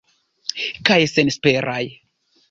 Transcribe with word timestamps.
Kaj 0.89 0.97
senesperaj. 1.11 1.81